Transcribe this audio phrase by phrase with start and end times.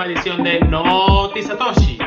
[0.00, 1.98] nueva edición de Noti Satoshi,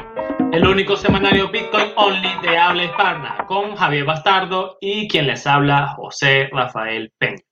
[0.51, 5.89] el único semanario Bitcoin Only de habla hispana, con Javier Bastardo y quien les habla,
[5.95, 7.43] José Rafael Peña.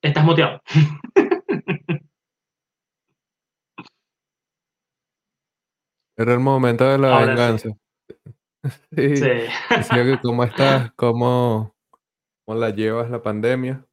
[0.00, 0.62] Estás muteado.
[6.16, 7.28] Era el momento de la Ahora sí.
[7.28, 7.68] venganza.
[8.96, 9.16] Sí.
[9.16, 9.28] Sí.
[9.68, 11.73] Decía que cómo estás, cómo,
[12.44, 13.86] cómo la llevas la pandemia.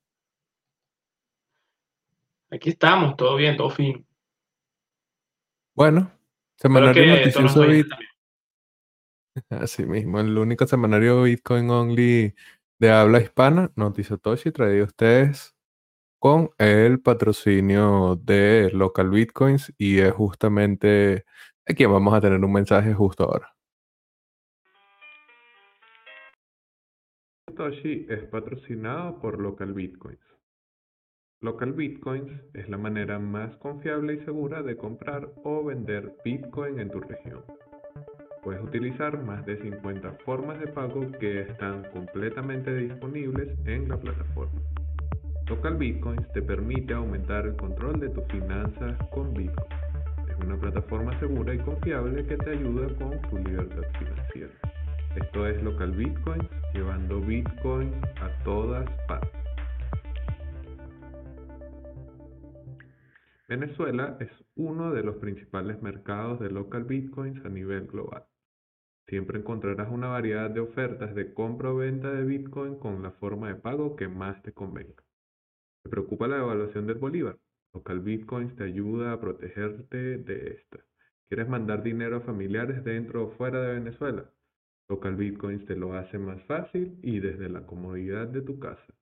[2.49, 4.03] Aquí estamos, todo bien, todo fino.
[5.73, 6.11] Bueno,
[6.57, 8.09] semanario noticioso vayan Bit, también.
[9.63, 12.35] así mismo, el único semanario Bitcoin Only
[12.79, 15.55] de habla hispana, Notizatoshi, traído a ustedes
[16.19, 21.25] con el patrocinio de Local Bitcoins y es justamente
[21.65, 23.55] aquí vamos a tener un mensaje justo ahora.
[27.61, 30.19] Satoshi es patrocinado por Local Bitcoins.
[31.41, 36.89] Local Bitcoins es la manera más confiable y segura de comprar o vender Bitcoin en
[36.89, 37.43] tu región.
[38.41, 44.59] Puedes utilizar más de 50 formas de pago que están completamente disponibles en la plataforma.
[45.47, 49.69] Local Bitcoins te permite aumentar el control de tus finanzas con Bitcoin.
[50.27, 54.60] Es una plataforma segura y confiable que te ayuda con tu libertad financiera.
[55.15, 59.41] Esto es Local Bitcoins, llevando Bitcoin a todas partes.
[63.49, 68.23] Venezuela es uno de los principales mercados de local bitcoins a nivel global.
[69.07, 73.49] Siempre encontrarás una variedad de ofertas de compra o venta de bitcoin con la forma
[73.49, 75.03] de pago que más te convenga.
[75.83, 77.37] ¿Te preocupa la devaluación del bolívar?
[77.73, 80.79] Local Bitcoins te ayuda a protegerte de esta.
[81.27, 84.31] ¿Quieres mandar dinero a familiares dentro o fuera de Venezuela?
[84.91, 88.93] Local Bitcoins te lo hace más fácil y desde la comodidad de tu casa.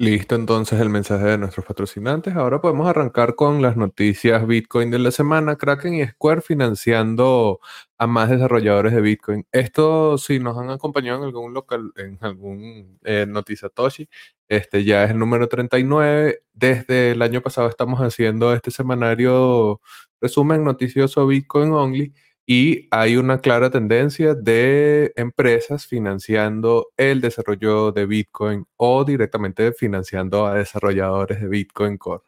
[0.00, 2.34] Listo entonces el mensaje de nuestros patrocinantes.
[2.36, 5.56] Ahora podemos arrancar con las noticias Bitcoin de la semana.
[5.56, 7.60] Kraken y Square financiando
[7.98, 9.44] a más desarrolladores de Bitcoin.
[9.52, 14.08] Esto si nos han acompañado en algún local, en algún eh, Notizatoshi,
[14.48, 16.44] este ya es el número 39.
[16.54, 19.80] Desde el año pasado estamos haciendo este semanario
[20.20, 22.14] resumen noticioso Bitcoin Only.
[22.50, 30.46] Y hay una clara tendencia de empresas financiando el desarrollo de Bitcoin o directamente financiando
[30.46, 32.22] a desarrolladores de Bitcoin Core.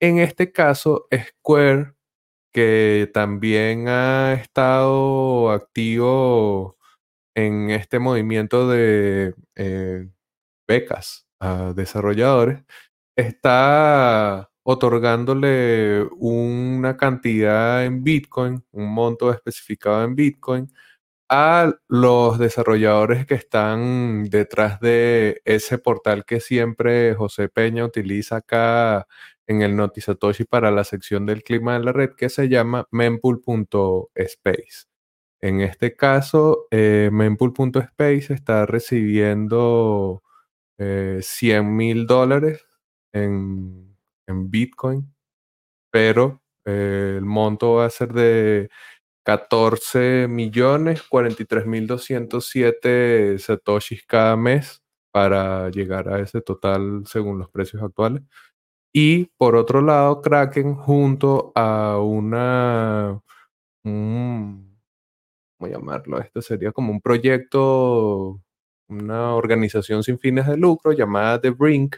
[0.00, 1.92] En este caso, Square,
[2.50, 6.78] que también ha estado activo
[7.34, 10.08] en este movimiento de eh,
[10.66, 12.64] becas a desarrolladores,
[13.16, 20.72] está otorgándole una cantidad en Bitcoin, un monto especificado en Bitcoin,
[21.28, 29.06] a los desarrolladores que están detrás de ese portal que siempre José Peña utiliza acá
[29.46, 34.86] en el Notizatoshi para la sección del clima de la red que se llama mempool.space.
[35.40, 40.22] En este caso, eh, mempool.space está recibiendo
[40.78, 42.66] eh, 100 mil dólares
[43.12, 43.81] en
[44.50, 45.14] Bitcoin,
[45.90, 48.70] pero eh, el monto va a ser de
[49.24, 54.82] 14 millones 43 mil 207 satoshis cada mes
[55.12, 58.22] para llegar a ese total según los precios actuales.
[58.94, 63.20] Y por otro lado, Kraken junto a una,
[63.84, 64.78] un,
[65.58, 66.20] ¿cómo llamarlo?
[66.20, 68.40] Esto sería como un proyecto,
[68.88, 71.96] una organización sin fines de lucro llamada The Brink,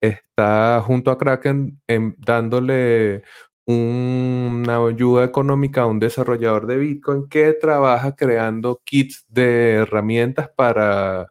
[0.00, 1.80] está junto a Kraken
[2.18, 3.22] dándole
[3.66, 11.28] una ayuda económica a un desarrollador de Bitcoin que trabaja creando kits de herramientas para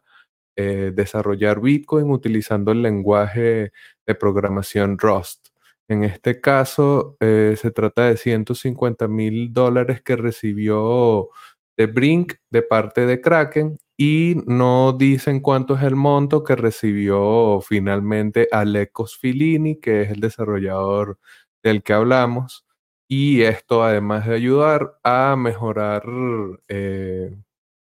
[0.56, 3.72] eh, desarrollar Bitcoin utilizando el lenguaje
[4.06, 5.48] de programación Rust.
[5.88, 11.30] En este caso, eh, se trata de 150 mil dólares que recibió
[11.76, 17.60] de Brink de parte de Kraken y no dicen cuánto es el monto que recibió
[17.60, 21.18] finalmente Alecos Filini, que es el desarrollador
[21.64, 22.64] del que hablamos.
[23.08, 26.04] Y esto además de ayudar a mejorar
[26.68, 27.36] eh,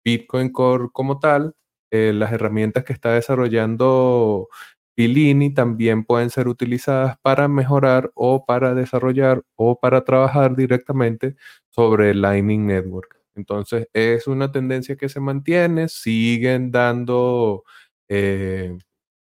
[0.05, 1.55] Bitcoin Core como tal,
[1.91, 4.49] eh, las herramientas que está desarrollando
[4.97, 11.37] Filini también pueden ser utilizadas para mejorar o para desarrollar o para trabajar directamente
[11.71, 13.22] sobre Lightning Network.
[13.35, 17.65] Entonces es una tendencia que se mantiene, siguen dando
[18.09, 18.77] eh,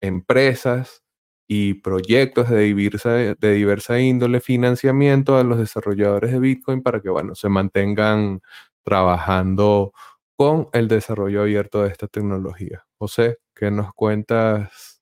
[0.02, 1.04] empresas
[1.48, 7.10] y proyectos de diversa, de diversa índole financiamiento a los desarrolladores de Bitcoin para que,
[7.10, 8.42] bueno, se mantengan
[8.84, 9.94] trabajando
[10.36, 12.86] con el desarrollo abierto de esta tecnología.
[12.98, 15.02] José, ¿qué nos cuentas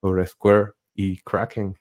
[0.00, 1.74] sobre Square y Kraken?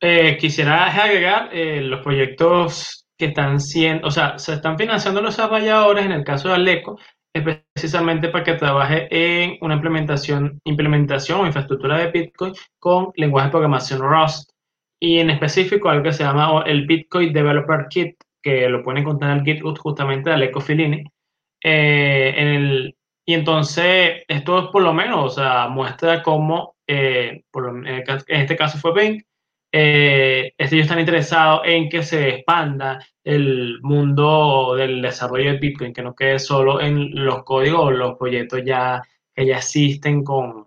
[0.00, 5.36] Eh, quisiera agregar eh, los proyectos que están siendo, o sea, se están financiando los
[5.36, 6.98] desarrolladores, en el caso de Aleco,
[7.34, 13.48] es precisamente para que trabaje en una implementación, implementación o infraestructura de Bitcoin con lenguaje
[13.48, 14.50] de programación Rust.
[14.98, 19.32] Y en específico algo que se llama el Bitcoin Developer Kit, que lo pueden encontrar
[19.32, 21.04] en el GitHub justamente de Aleco Filini.
[21.62, 22.96] Eh, en el,
[23.26, 27.42] y entonces, esto por lo menos, o sea, muestra cómo, en
[28.28, 29.22] este caso fue Bing,
[29.72, 36.02] eh, ellos están interesados en que se expanda el mundo del desarrollo de Bitcoin, que
[36.02, 39.02] no quede solo en los códigos los proyectos ya
[39.34, 40.66] que ya existen con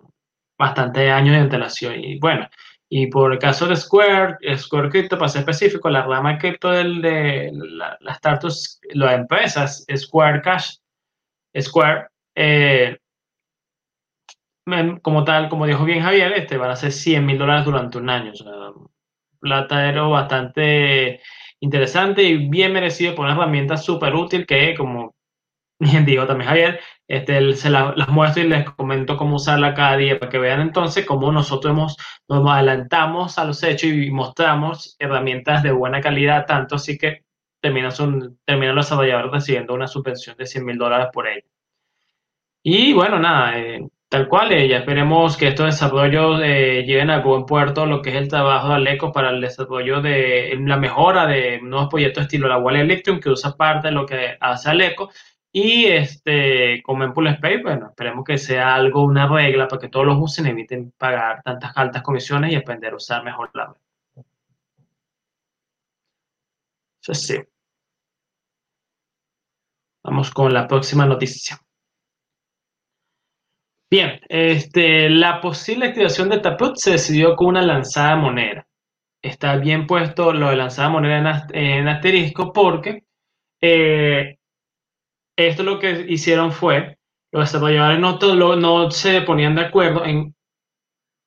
[0.58, 2.04] bastantes años de antelación.
[2.04, 2.48] Y bueno,
[2.90, 7.02] y por el caso de Square, Square Crypto, para ser específico, la rama cripto del,
[7.02, 10.78] de las startups, las empresas, Square Cash,
[11.60, 12.98] Square, eh,
[15.02, 18.10] como tal, como dijo bien Javier, este, van a ser 100 mil dólares durante un
[18.10, 18.32] año.
[18.32, 21.22] O sea, bastante
[21.60, 25.16] interesante y bien merecido por una herramienta súper útil que, como
[25.80, 30.20] bien dijo también Javier, este, se las muestro y les comento cómo usarla cada día
[30.20, 35.64] para que vean entonces cómo nosotros hemos, nos adelantamos a los hechos y mostramos herramientas
[35.64, 37.24] de buena calidad, tanto así que
[37.62, 41.48] terminan, son, los desarrolladores recibiendo una subvención de 100 mil dólares por ello.
[42.64, 47.22] Y bueno, nada, eh, Tal cual, eh, ya esperemos que estos desarrollos eh, lleven a
[47.22, 51.28] buen puerto lo que es el trabajo de Aleco para el desarrollo de la mejora
[51.28, 55.12] de nuevos proyectos estilo la Wall Electrum, que usa parte de lo que hace Aleco.
[55.52, 60.06] Y este, con Mempool Space, bueno, esperemos que sea algo, una regla para que todos
[60.08, 64.24] los usen, eviten pagar tantas altas comisiones y aprender a usar mejor la red.
[67.02, 67.38] Sí.
[70.04, 71.60] Vamos con la próxima noticia.
[73.92, 78.68] Bien, este, la posible activación de Taproot se decidió con una lanzada moneda.
[79.22, 83.04] Está bien puesto lo de lanzada moneda en, asterisco porque
[83.62, 84.38] eh,
[85.36, 86.98] esto lo que hicieron fue,
[87.32, 90.36] los desarrolladores no, no se ponían de acuerdo en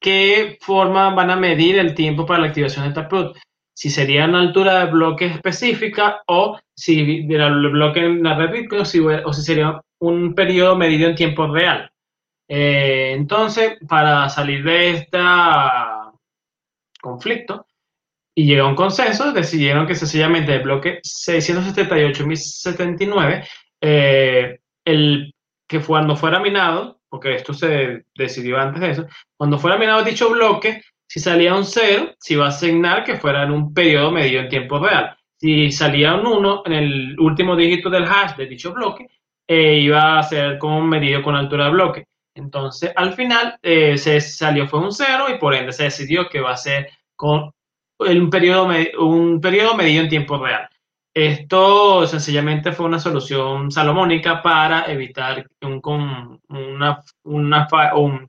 [0.00, 3.37] qué forma van a medir el tiempo para la activación de Taproot.
[3.75, 8.82] Si sería una altura de bloque específica o si el bloque en la red Bitcoin
[9.25, 11.91] o si sería un periodo medido en tiempo real.
[12.54, 15.19] Eh, entonces, para salir de este
[17.00, 17.64] conflicto
[18.35, 23.49] y llegar a un consenso, decidieron que sencillamente el bloque 678.079,
[23.80, 25.35] eh, el
[25.66, 30.28] que cuando fuera minado, porque esto se decidió antes de eso, cuando fuera minado dicho
[30.28, 34.42] bloque, si salía un 0, se iba a asignar que fuera en un periodo medido
[34.42, 35.16] en tiempo real.
[35.38, 39.06] Si salía un 1 en el último dígito del hash de dicho bloque,
[39.49, 42.04] eh, iba a ser como medido con altura de bloque.
[42.34, 46.40] Entonces, al final eh, se salió fue un cero y por ende se decidió que
[46.40, 47.52] va a ser con
[47.98, 50.68] un periodo, un periodo medido en tiempo real.
[51.14, 58.28] Esto sencillamente fue una solución salomónica para evitar un, una, un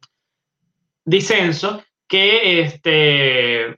[1.06, 3.78] disenso que este,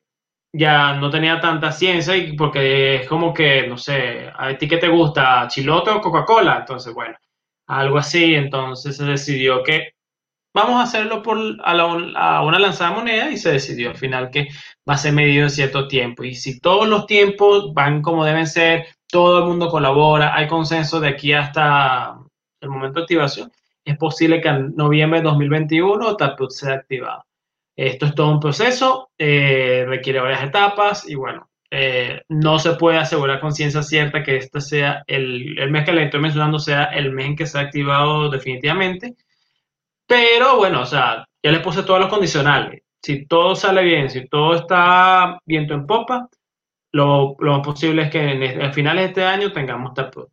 [0.52, 4.78] ya no tenía tanta ciencia y porque es como que, no sé, a ti que
[4.78, 7.16] te gusta, chilote o Coca-Cola, entonces bueno,
[7.68, 9.95] algo así, entonces se decidió que
[10.56, 14.48] vamos a hacerlo por, a, una lanzada moneda y se decidió al final que
[14.90, 16.24] va a ser medido en cierto tiempo.
[16.24, 21.02] Y si todos los tiempos van como deben ser, todo el mundo colabora, hay consenso
[21.02, 22.18] de aquí hasta
[22.62, 23.52] el momento de activación,
[23.84, 27.26] es posible que en noviembre de 2021 Taproot sea activado.
[27.76, 32.98] Esto es todo un proceso, eh, requiere varias etapas y bueno, eh, no se puede
[32.98, 36.86] asegurar con ciencia cierta que este sea el, el mes que le estoy mencionando sea
[36.86, 39.18] el mes en que sea activado definitivamente
[40.08, 42.82] pero bueno, o sea, ya le puse todos los condicionales.
[43.02, 46.28] Si todo sale bien, si todo está viento en popa,
[46.92, 50.30] lo, lo más posible es que en, a finales de este año tengamos Taproot.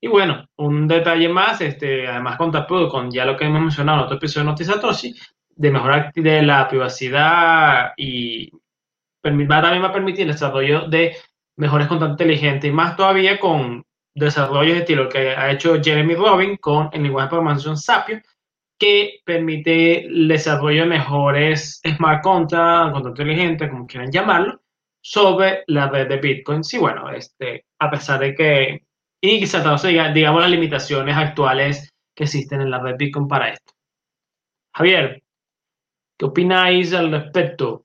[0.00, 3.98] Y bueno, un detalle más, este, además con Taproot, con ya lo que hemos mencionado
[3.98, 5.14] en otro episodio de Notizatoshi,
[5.54, 11.16] de mejorar de la privacidad y va, también va a permitir el desarrollo de
[11.56, 16.56] mejores contratos inteligentes y más todavía con desarrollos de estilo que ha hecho Jeremy Robin
[16.56, 18.20] con el lenguaje de programación Sapio,
[18.82, 24.60] que permite el desarrollo de mejores smart contracts, contratos inteligentes, como quieran llamarlo,
[25.00, 26.64] sobre la red de Bitcoin.
[26.64, 28.84] Sí, bueno, este, a pesar de que,
[29.22, 33.72] y quizás digamos las limitaciones actuales que existen en la red Bitcoin para esto.
[34.74, 35.22] Javier,
[36.18, 37.84] ¿qué opináis al respecto?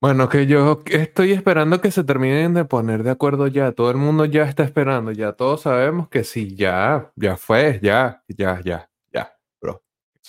[0.00, 3.72] Bueno, que yo estoy esperando que se terminen de poner de acuerdo ya.
[3.72, 5.10] Todo el mundo ya está esperando.
[5.10, 8.86] Ya todos sabemos que sí, ya, ya fue, ya, ya, ya.
[8.86, 8.89] O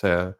[0.01, 0.37] sea,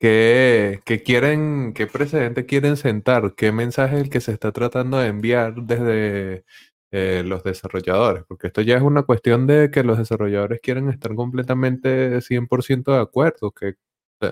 [0.00, 3.34] ¿qué, qué quieren, qué precedente quieren sentar?
[3.36, 6.44] ¿Qué mensaje es el que se está tratando de enviar desde
[6.92, 8.24] eh, los desarrolladores?
[8.28, 13.00] Porque esto ya es una cuestión de que los desarrolladores quieren estar completamente 100% de
[13.00, 13.52] acuerdo.
[13.52, 13.74] Que,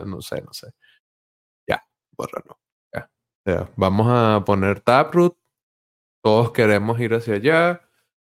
[0.06, 0.68] no sé, no sé.
[1.68, 1.82] Ya,
[2.16, 2.60] bórralo
[3.76, 5.36] vamos a poner Taproot,
[6.22, 7.82] todos queremos ir hacia allá,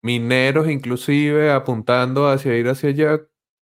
[0.03, 3.21] mineros inclusive apuntando hacia ir hacia allá.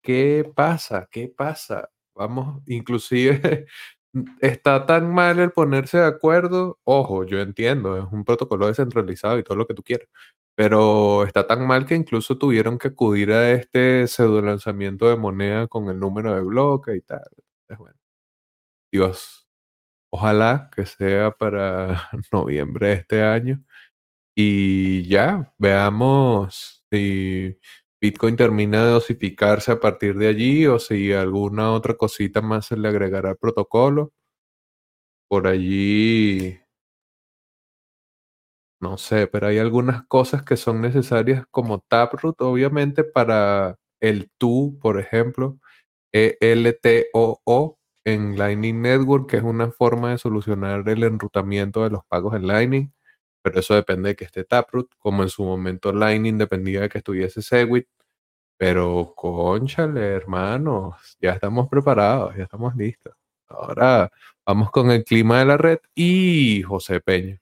[0.04, 1.08] ¿Qué pasa?
[1.12, 1.90] ¿Qué pasa?
[2.16, 3.68] Vamos, inclusive
[4.42, 6.80] está tan mal el ponerse de acuerdo.
[6.86, 10.08] Ojo, yo entiendo, es un protocolo descentralizado y todo lo que tú quieras.
[10.56, 15.68] Pero está tan mal que incluso tuvieron que acudir a este pseudo lanzamiento de moneda
[15.68, 17.28] con el número de bloque y tal.
[17.70, 17.98] Es bueno.
[18.92, 19.46] Dios,
[20.12, 23.62] Ojalá que sea para noviembre de este año.
[24.36, 27.58] Y ya, veamos si
[28.06, 32.78] Bitcoin termina de dosificarse a partir de allí o si alguna otra cosita más se
[32.78, 34.14] le agregará al protocolo.
[35.28, 36.60] Por allí,
[38.80, 44.78] no sé, pero hay algunas cosas que son necesarias como Taproot, obviamente, para el TU,
[44.82, 45.58] por ejemplo,
[46.14, 52.36] E-L-T-O-O, en Lightning Network, que es una forma de solucionar el enrutamiento de los pagos
[52.36, 52.94] en Lightning,
[53.44, 57.00] pero eso depende de que esté Taproot, como en su momento Lightning dependía de que
[57.00, 57.88] estuviese Segwit,
[58.58, 63.14] pero conchale, hermanos, ya estamos preparados, ya estamos listos.
[63.48, 64.12] Ahora
[64.46, 67.40] vamos con el clima de la red y José Peña.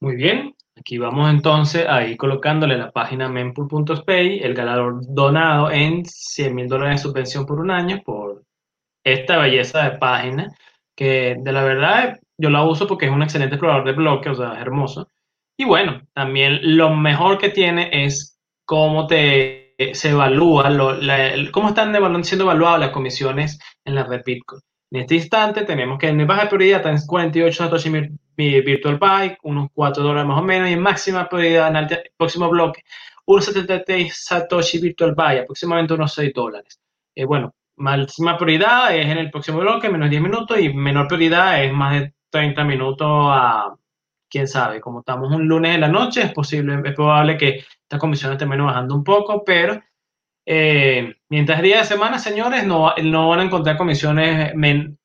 [0.00, 6.04] Muy bien, Aquí vamos entonces a ir colocándole la página mempool.pay el ganador donado en
[6.04, 8.42] 100 mil dólares de subvención por un año por
[9.04, 10.48] esta belleza de página
[10.96, 14.34] que de la verdad yo la uso porque es un excelente explorador de bloques, o
[14.34, 15.08] sea, es hermoso.
[15.62, 20.98] Y bueno, también lo mejor que tiene es cómo te, se evalúa, lo,
[21.52, 24.60] cómo están siendo evaluadas las comisiones en la red Bitcoin.
[24.90, 27.90] En este instante tenemos que en baja prioridad están 48 Satoshi
[28.36, 32.50] Virtual Byte, unos 4 dólares más o menos, y en máxima prioridad en el próximo
[32.50, 32.82] bloque,
[33.26, 36.80] unos 73 Satoshi Virtual Byte, aproximadamente unos 6 dólares.
[37.14, 41.62] Eh, bueno, máxima prioridad es en el próximo bloque, menos 10 minutos, y menor prioridad
[41.62, 43.76] es más de 30 minutos a,
[44.32, 48.00] quién sabe, como estamos un lunes en la noche, es posible, es probable que estas
[48.00, 49.78] comisiones terminen bajando un poco, pero
[50.46, 54.54] eh, mientras día de semana, señores, no, no van a encontrar comisiones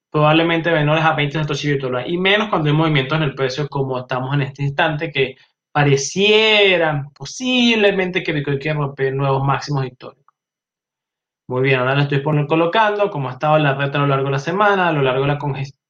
[0.09, 3.99] probablemente menores a 20 satoshi virtuales y menos cuando hay movimientos en el precio como
[3.99, 5.35] estamos en este instante que
[5.71, 10.33] parecieran posiblemente que Bitcoin quiera romper nuevos máximos históricos.
[11.49, 14.31] Muy bien, ahora la estoy colocando como ha estado la red a lo largo de
[14.31, 15.39] la semana, a lo largo de la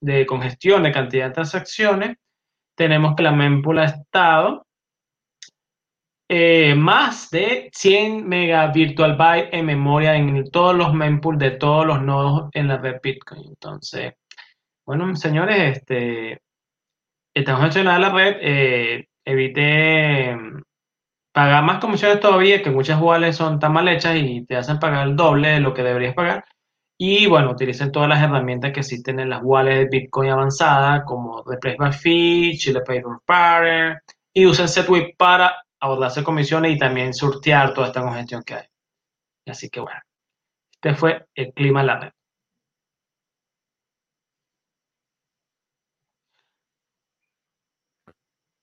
[0.01, 2.17] de congestión de cantidad de transacciones.
[2.77, 4.67] Tenemos que la mempool ha estado
[6.29, 11.85] eh, más de 100 mega virtual byte en memoria en todos los mempool de todos
[11.85, 13.43] los nodos en la red Bitcoin.
[13.47, 14.13] Entonces,
[14.85, 16.41] bueno, señores, este,
[17.33, 20.61] estamos gestionando la red, eh, evite mm,
[21.33, 25.07] pagar más comisiones todavía, que muchas wallets son tan mal hechas y te hacen pagar
[25.07, 26.45] el doble de lo que deberías pagar.
[26.99, 31.43] Y bueno, utilicen todas las herramientas que existen en las wallets de Bitcoin avanzada, como
[31.43, 34.01] Replace by Fee, Chile Paper Power,
[34.33, 38.65] y usen SetWip para abordarse comisiones y también surtear toda esta congestión que hay.
[39.45, 40.01] Así que bueno,
[40.71, 42.11] este fue el clima la red.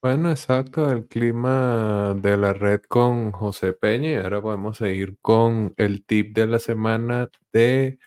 [0.01, 5.73] Bueno, exacto, el clima de la red con José Peña y ahora podemos seguir con
[5.77, 7.97] el tip de la semana de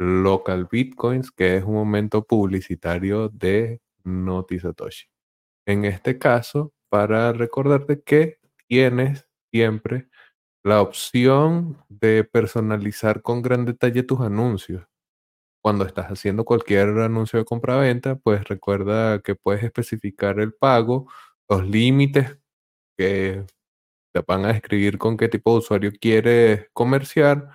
[0.00, 5.08] Local Bitcoins, que es un momento publicitario de Notizatoshi.
[5.66, 10.08] En este caso, para recordarte que tienes siempre
[10.64, 14.86] la opción de personalizar con gran detalle tus anuncios.
[15.62, 21.10] Cuando estás haciendo cualquier anuncio de compra-venta, pues recuerda que puedes especificar el pago,
[21.48, 22.38] los límites
[22.98, 23.44] que
[24.14, 27.50] te van a describir con qué tipo de usuario quieres comerciar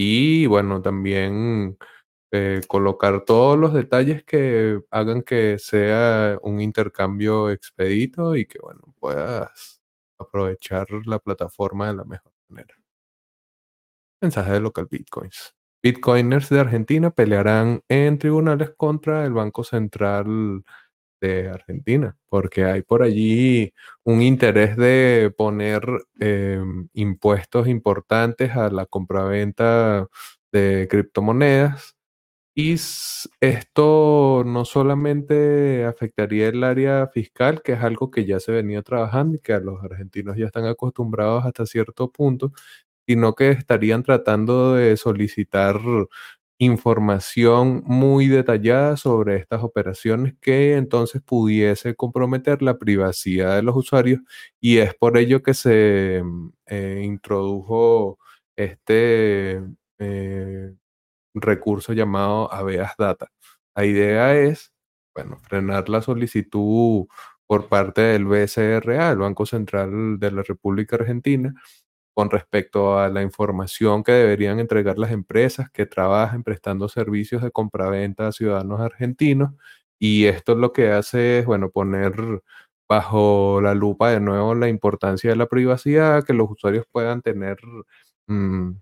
[0.00, 1.76] y bueno, también
[2.30, 8.94] eh, colocar todos los detalles que hagan que sea un intercambio expedito y que bueno,
[9.00, 9.82] puedas
[10.16, 12.76] aprovechar la plataforma de la mejor manera.
[14.22, 15.56] Mensaje de local bitcoins.
[15.82, 20.62] Bitcoiners de Argentina pelearán en tribunales contra el Banco Central
[21.20, 23.72] de Argentina, porque hay por allí
[24.04, 25.82] un interés de poner
[26.20, 30.06] em, impuestos importantes a la compraventa
[30.52, 31.94] de criptomonedas
[32.56, 32.74] Y
[33.40, 39.36] esto no solamente afectaría el área fiscal, que es algo que ya se venía trabajando
[39.36, 42.52] y que los argentinos ya están acostumbrados hasta cierto punto,
[43.06, 45.80] sino que estarían tratando de solicitar
[46.58, 54.20] información muy detallada sobre estas operaciones que entonces pudiese comprometer la privacidad de los usuarios
[54.60, 56.22] y es por ello que se
[56.66, 58.18] eh, introdujo
[58.56, 59.62] este
[59.98, 60.74] eh,
[61.34, 63.28] recurso llamado Aveas Data.
[63.76, 64.72] La idea es,
[65.14, 67.06] bueno, frenar la solicitud
[67.46, 71.54] por parte del BCRA, el Banco Central de la República Argentina,
[72.18, 77.52] con respecto a la información que deberían entregar las empresas que trabajen prestando servicios de
[77.52, 79.52] compraventa a ciudadanos argentinos.
[80.00, 82.42] Y esto lo que hace es, bueno, poner
[82.88, 87.58] bajo la lupa de nuevo la importancia de la privacidad, que los usuarios puedan tener
[88.26, 88.72] mm,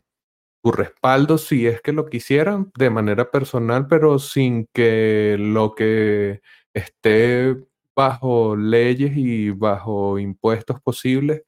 [0.65, 6.41] su respaldo si es que lo quisieran de manera personal, pero sin que lo que
[6.73, 7.55] esté
[7.95, 11.43] bajo leyes y bajo impuestos posibles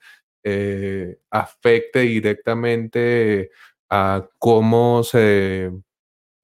[0.51, 3.51] eh, afecte directamente
[3.91, 5.71] a cómo se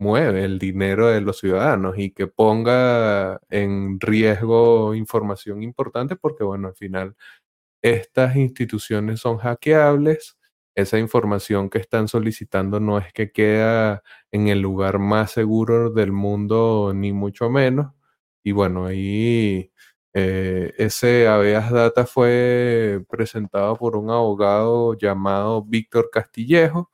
[0.00, 6.68] mueve el dinero de los ciudadanos y que ponga en riesgo información importante porque, bueno,
[6.68, 7.16] al final
[7.82, 10.38] estas instituciones son hackeables.
[10.76, 16.12] Esa información que están solicitando no es que queda en el lugar más seguro del
[16.12, 17.92] mundo, ni mucho menos.
[18.44, 19.72] Y bueno, ahí
[20.14, 26.90] eh, ese habeas data fue presentado por un abogado llamado Víctor Castillejo,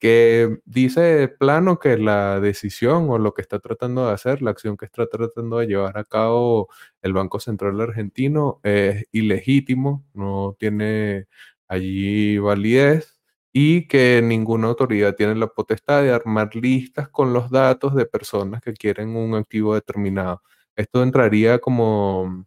[0.00, 4.50] que dice de plano que la decisión o lo que está tratando de hacer, la
[4.50, 6.68] acción que está tratando de llevar a cabo
[7.02, 11.26] el Banco Central argentino es ilegítimo, no tiene
[11.68, 13.20] allí validez
[13.52, 18.60] y que ninguna autoridad tiene la potestad de armar listas con los datos de personas
[18.62, 20.42] que quieren un activo determinado.
[20.80, 22.46] Esto entraría como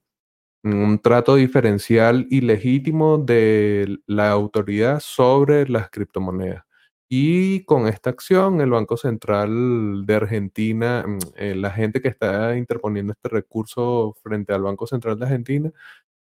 [0.63, 6.63] un trato diferencial y legítimo de la autoridad sobre las criptomonedas.
[7.09, 12.57] Y con esta acción, el Banco Central de Argentina, mm, eh, la gente que está
[12.57, 15.71] interponiendo este recurso frente al Banco Central de Argentina,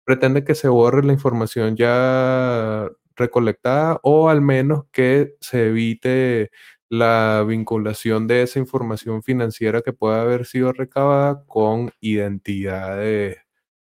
[0.04, 6.50] pretende que se borre la información ya recolectada o al menos que se evite
[6.92, 13.38] la vinculación de esa información financiera que pueda haber sido recabada con identidades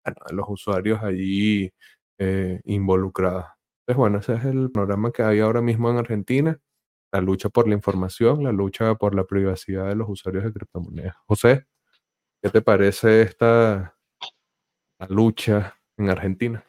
[0.04, 1.72] de los usuarios allí
[2.18, 3.46] eh, involucrados.
[3.80, 6.60] Entonces, bueno, ese es el programa que hay ahora mismo en Argentina,
[7.10, 11.16] la lucha por la información, la lucha por la privacidad de los usuarios de criptomonedas.
[11.26, 11.64] José,
[12.42, 13.96] ¿qué te parece esta
[15.08, 16.62] lucha en Argentina?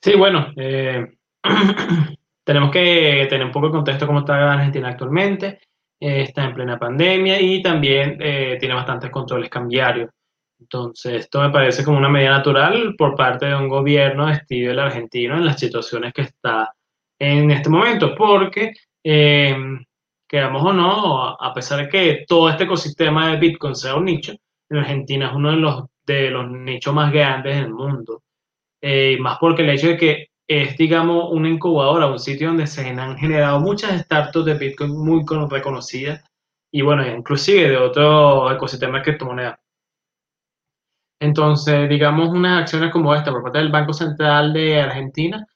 [0.00, 1.18] Sí, bueno, eh,
[2.46, 5.58] tenemos que tener un poco de contexto cómo está Argentina actualmente.
[5.98, 10.10] Eh, está en plena pandemia y también eh, tiene bastantes controles cambiarios.
[10.60, 14.78] Entonces, esto me parece como una medida natural por parte de un gobierno estilo el
[14.78, 16.72] argentino en las situaciones que está
[17.18, 19.56] en este momento, porque, eh,
[20.28, 24.34] queramos o no, a pesar de que todo este ecosistema de Bitcoin sea un nicho,
[24.70, 28.22] en Argentina es uno de los, de los nichos más grandes del mundo.
[28.80, 32.88] Eh, más porque el hecho de que es, digamos, una incubadora, un sitio donde se
[32.88, 36.24] han generado muchas startups de Bitcoin muy reconocidas
[36.72, 39.58] y, bueno, inclusive de otro ecosistema de criptomonedas.
[41.20, 45.46] Entonces, digamos, unas acciones como esta por parte del Banco Central de Argentina,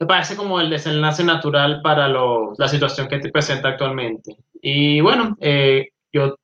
[0.00, 4.36] me parece como el desenlace natural para la situación que te presenta actualmente.
[4.60, 6.36] Y bueno, eh, yo,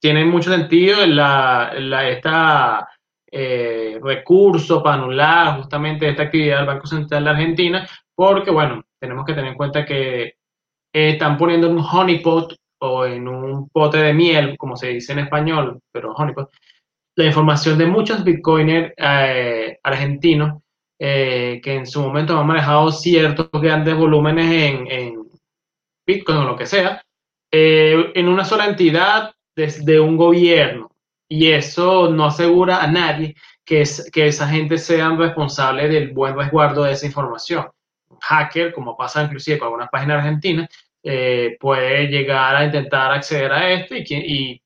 [0.00, 2.88] tiene mucho sentido la, la, esta
[3.30, 9.24] eh, recurso para anular justamente esta actividad del Banco Central de Argentina, porque bueno, tenemos
[9.26, 10.34] que tener en cuenta que
[10.92, 15.20] están poniendo en un honeypot o en un pote de miel, como se dice en
[15.20, 16.50] español, pero honeypot,
[17.16, 20.62] la información de muchos bitcoiners eh, argentinos
[20.98, 25.18] eh, que en su momento han manejado ciertos grandes volúmenes en,
[26.06, 27.02] bitcoin o lo que sea,
[27.50, 30.87] en una sola entidad desde un gobierno
[31.28, 36.36] y eso no asegura a nadie que, es, que esa gente sean responsables del buen
[36.36, 37.68] resguardo de esa información.
[38.08, 40.68] Un hacker, como pasa inclusive con algunas páginas argentinas,
[41.02, 44.62] eh, puede llegar a intentar acceder a esto y, y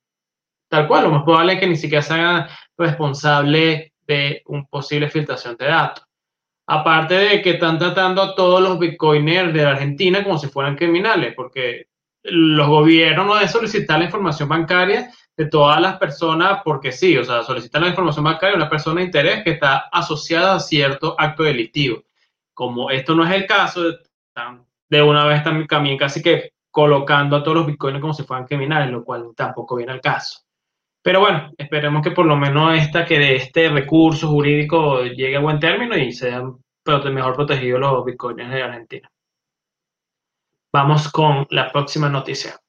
[0.68, 2.46] tal cual, lo más probable es que ni siquiera sean
[2.78, 6.04] responsables de una posible filtración de datos.
[6.66, 10.76] Aparte de que están tratando a todos los bitcoiners de la Argentina como si fueran
[10.76, 11.88] criminales, porque
[12.22, 17.24] los gobiernos no deben solicitar la información bancaria de todas las personas porque sí, o
[17.24, 21.14] sea, solicitan la información bancaria de una persona de interés que está asociada a cierto
[21.18, 22.02] acto delictivo.
[22.54, 23.82] Como esto no es el caso,
[24.88, 28.90] de una vez también casi que colocando a todos los bitcoins como si fueran criminales,
[28.90, 30.40] lo cual tampoco viene al caso.
[31.02, 35.40] Pero bueno, esperemos que por lo menos esta, que de este recurso jurídico llegue a
[35.40, 39.10] buen término y sean mejor protegidos los bitcoins de Argentina.
[40.72, 42.61] Vamos con la próxima noticia.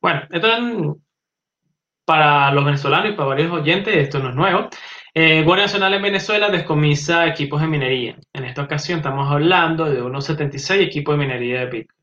[0.00, 0.60] Bueno, esto es
[2.04, 4.68] para los venezolanos y para varios oyentes, esto no es nuevo.
[5.14, 8.16] Eh, Guardia Nacional en Venezuela descomisa equipos de minería.
[8.32, 12.00] En esta ocasión estamos hablando de unos 76 equipos de minería de Bitcoin.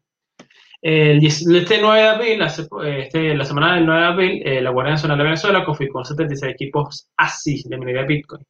[0.81, 2.41] El, este 9 de abril,
[2.85, 6.53] este, la semana del 9 de abril, eh, la Guardia Nacional de Venezuela confiscó 76
[6.53, 8.45] equipos así de minería de Bitcoin.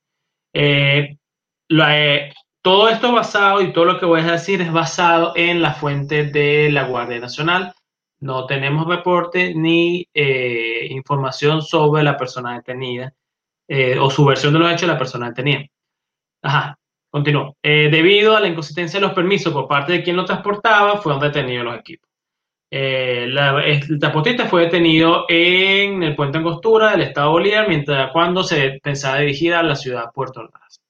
[0.54, 1.18] Eh,
[2.62, 6.26] todo esto basado y todo lo que voy a decir es basado en la fuente
[6.26, 7.74] de la Guardia Nacional
[8.20, 13.14] no tenemos reporte ni eh, información sobre la persona detenida
[13.68, 15.66] eh, o su versión de los hechos de la persona detenida.
[16.42, 17.56] Ajá, continúo.
[17.62, 21.22] Eh, debido a la inconsistencia de los permisos por parte de quien lo transportaba, fueron
[21.22, 22.10] detenidos los equipos.
[22.70, 29.20] el transportista fue detenido en el puente Angostura del estado Bolívar mientras cuando se pensaba
[29.20, 30.82] dirigir a la ciudad de Puerto Ordaz.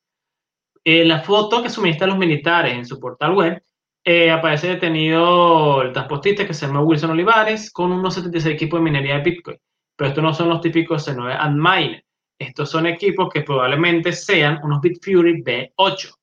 [0.85, 3.61] la foto que suministran los militares en su portal web
[4.03, 8.83] eh, aparece detenido el transportista que se llama Wilson Olivares con unos 76 equipos de
[8.83, 9.57] minería de Bitcoin.
[9.95, 12.03] Pero estos no son los típicos C9 Antminer.
[12.39, 16.13] Estos son equipos que probablemente sean unos Bitfury B8.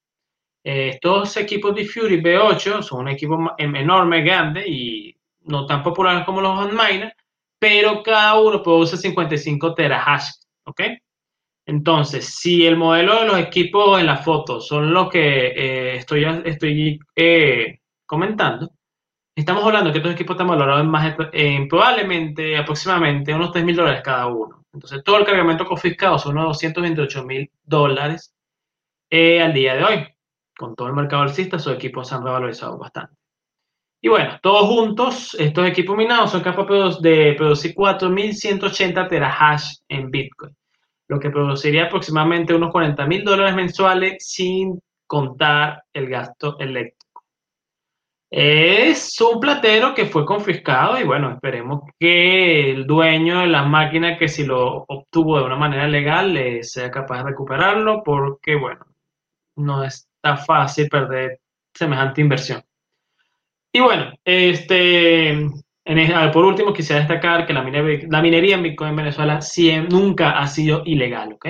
[0.64, 6.24] Eh, estos equipos Bitfury B8 son un equipo em, enorme, grande y no tan populares
[6.24, 7.14] como los Antminer,
[7.58, 10.30] pero cada uno produce 55 terahash.
[10.66, 10.80] ¿Ok?
[11.66, 16.98] Entonces, si el modelo de los equipos en la foto son los que eh, estoy,
[17.16, 18.70] eh, comentando,
[19.34, 21.16] estamos hablando que estos equipos están valorados en, más,
[21.68, 24.64] probablemente aproximadamente unos 3 mil dólares cada uno.
[24.74, 28.34] Entonces, todo el cargamento confiscado son unos 228 mil dólares
[29.10, 30.08] eh, al día de hoy.
[30.56, 33.16] Con todo el mercado alcista, esos equipos se han revalorizado bastante.
[34.02, 40.54] Y bueno, todos juntos, estos equipos minados son capaces de producir 4.180 terahash en Bitcoin
[41.08, 47.22] lo que produciría aproximadamente unos 40 mil dólares mensuales sin contar el gasto eléctrico.
[48.30, 54.18] Es un platero que fue confiscado y bueno, esperemos que el dueño de la máquina
[54.18, 58.84] que si lo obtuvo de una manera legal sea capaz de recuperarlo porque bueno,
[59.56, 61.40] no está fácil perder
[61.72, 62.62] semejante inversión.
[63.72, 65.48] Y bueno, este,
[66.32, 69.40] por último, quisiera destacar que la minería, en Bitcoin en Venezuela
[69.90, 71.46] nunca ha sido ilegal, ¿ok?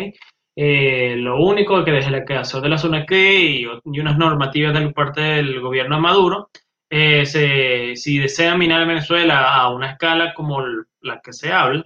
[0.56, 4.90] Eh, lo único que desde la creación de la zona que y, unas normativas de
[4.90, 6.50] parte del gobierno Maduro,
[6.90, 10.62] eh, si desean minar en Venezuela a una escala como
[11.00, 11.84] la que se habla,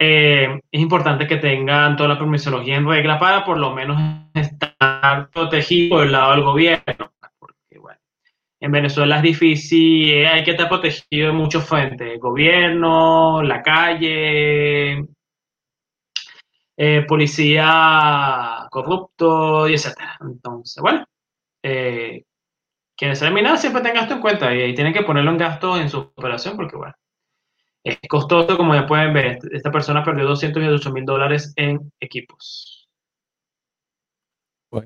[0.00, 4.00] eh, es importante que tengan toda la permisología en regla para por lo menos
[4.34, 7.12] estar protegidos por el lado del gobierno
[8.60, 15.04] en Venezuela es difícil, hay que estar protegido de muchos frentes, gobierno, la calle,
[16.76, 20.18] eh, policía corrupto y etcétera.
[20.20, 21.04] Entonces, bueno,
[21.62, 22.24] eh,
[22.96, 25.88] quienes saben minar siempre tengan esto en cuenta y, tienen que ponerlo en gasto en
[25.88, 26.94] su operación porque, bueno,
[27.84, 32.77] es costoso, como ya pueden ver, esta persona perdió 208 mil dólares en equipos.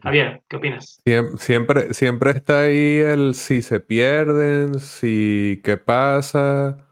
[0.02, 1.00] Javier, ¿qué opinas?
[1.38, 6.88] Siempre, siempre está ahí el si se pierden, si qué pasa,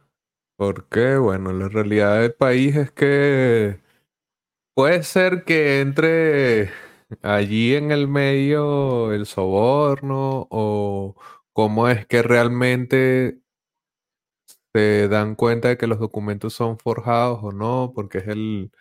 [0.57, 3.79] porque bueno, la realidad del país es que
[4.74, 6.70] puede ser que entre
[7.22, 11.14] allí en el medio el soborno o
[11.53, 13.40] cómo es que realmente
[14.72, 18.72] se dan cuenta de que los documentos son forjados o no, porque es el,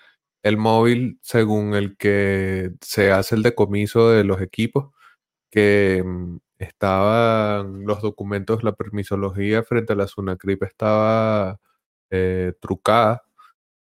[0.43, 4.91] el móvil según el que se hace el decomiso de los equipos,
[5.51, 11.59] que mm, estaban los documentos, la permisología frente a la SUNACRIP estaba
[12.11, 13.23] eh, trucada.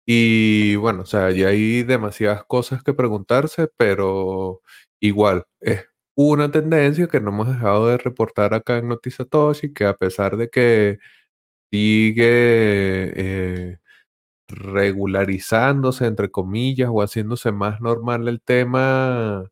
[0.07, 4.63] Y bueno, o sea, ya hay demasiadas cosas que preguntarse, pero
[5.01, 9.95] igual es una tendencia que no hemos dejado de reportar acá en Notizatoshi, que a
[9.97, 10.99] pesar de que
[11.73, 13.79] sigue eh,
[14.49, 19.51] regularizándose, entre comillas, o haciéndose más normal el tema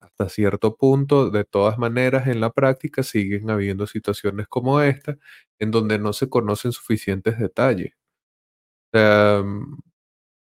[0.00, 5.16] hasta cierto punto, de todas maneras, en la práctica siguen habiendo situaciones como esta,
[5.60, 7.92] en donde no se conocen suficientes detalles.
[8.92, 9.76] Mm,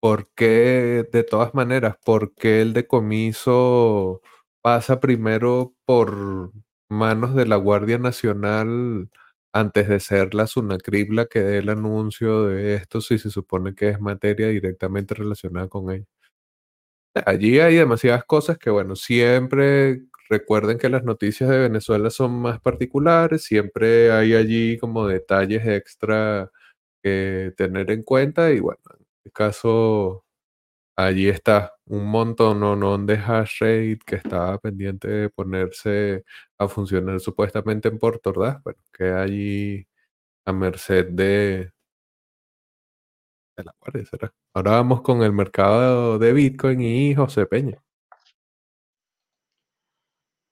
[0.01, 4.23] ¿por qué, de todas maneras, por qué el decomiso
[4.63, 6.53] pasa primero por
[6.91, 9.11] manos de la Guardia Nacional?
[9.55, 13.91] Antes de ser la Sunacrib que dé el anuncio de esto, si se supone que
[13.91, 16.07] es materia directamente relacionada con ella.
[17.27, 22.61] Allí hay demasiadas cosas que, bueno, siempre recuerden que las noticias de Venezuela son más
[22.61, 26.51] particulares, siempre hay allí como detalles extra
[27.03, 30.24] que tener en cuenta y bueno, en este caso
[30.97, 36.25] allí está un montón de hash rate que estaba pendiente de ponerse
[36.59, 39.87] a funcionar supuestamente en Puerto Ordaz, bueno, que allí
[40.47, 41.73] a merced de,
[43.57, 44.33] la guardia, ¿será?
[44.55, 47.83] Ahora vamos con el mercado de Bitcoin y José Peña.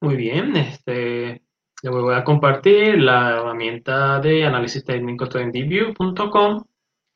[0.00, 1.42] Muy bien, este,
[1.82, 6.64] le voy a compartir la herramienta de análisis técnico TrendyView.com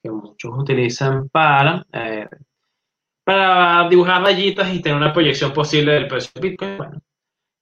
[0.03, 2.29] que muchos utilizan para, eh,
[3.27, 6.77] para dibujar rayitas y tener una proyección posible del precio de Bitcoin.
[6.77, 7.03] Bueno,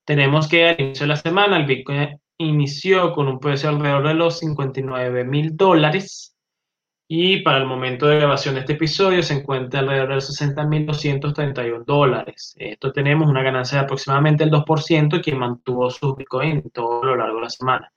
[0.04, 4.12] tenemos que al inicio de la semana el Bitcoin inició con un precio alrededor de
[4.12, 6.36] los 59 mil dólares
[7.08, 12.54] y para el momento de grabación de este episodio se encuentra alrededor de 60.231 dólares.
[12.58, 17.36] Esto tenemos una ganancia de aproximadamente el 2% que mantuvo su Bitcoin todo lo largo
[17.36, 17.90] de la semana.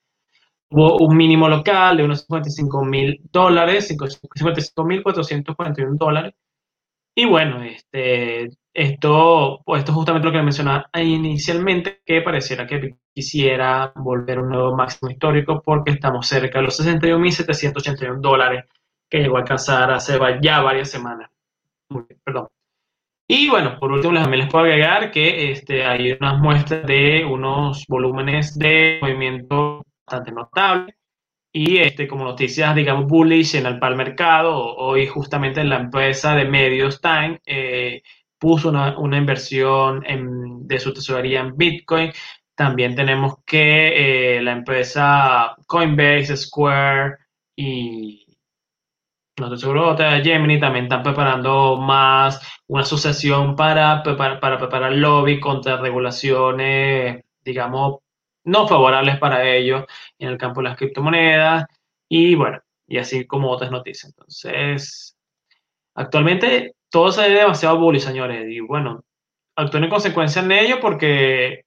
[0.70, 6.34] Hubo un mínimo local de unos 55.000 dólares, 55.441 dólares.
[7.20, 12.94] Y bueno, este, esto, pues esto es justamente lo que mencionaba inicialmente, que pareciera que
[13.12, 18.66] quisiera volver a un nuevo máximo histórico porque estamos cerca de los 61.781 dólares
[19.10, 21.32] que llegó a alcanzar hace ya varias semanas.
[22.24, 22.50] perdón.
[23.28, 27.84] Y bueno, por último, también les puedo agregar que este, hay unas muestras de unos
[27.88, 30.96] volúmenes de movimiento bastante notables.
[31.60, 36.36] Y este, como noticias, digamos, bullish en el, para el mercado, hoy justamente la empresa
[36.36, 38.04] de medios Time eh,
[38.38, 42.12] puso una, una inversión en, de su tesorería en Bitcoin.
[42.54, 47.16] También tenemos que eh, la empresa Coinbase, Square
[47.56, 48.38] y
[49.40, 55.40] no estoy seguro, Gemini también están preparando más una asociación para, para, para preparar lobby
[55.40, 58.02] contra regulaciones, digamos,
[58.48, 59.86] no favorables para ellos
[60.20, 61.66] en el campo de las criptomonedas
[62.10, 64.12] y bueno, y así como otras noticias.
[64.12, 65.18] Entonces,
[65.96, 69.04] actualmente todo se ve demasiado bully, señores, y bueno,
[69.56, 71.66] actúen en consecuencia en ello porque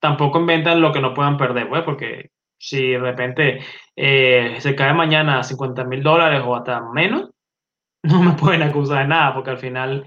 [0.00, 3.60] tampoco inventan lo que no puedan perder, pues, porque si de repente
[3.96, 7.30] eh, se cae mañana a 50 mil dólares o hasta menos,
[8.02, 10.04] no me pueden acusar de nada, porque al final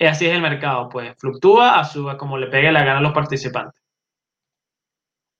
[0.00, 3.12] así es el mercado, pues fluctúa a su como le pegue la gana a los
[3.12, 3.80] participantes.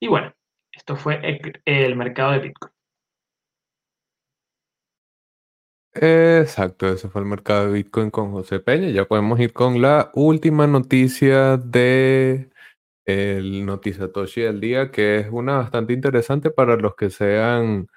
[0.00, 0.32] Y bueno,
[0.72, 1.20] esto fue
[1.64, 2.72] el, mercado de Bitcoin.
[5.94, 8.90] Exacto, ese fue el mercado de Bitcoin con José Peña.
[8.90, 12.50] Ya podemos ir con la última noticia de
[13.04, 17.88] el Notizatoshi del día, que es una bastante interesante para los que sean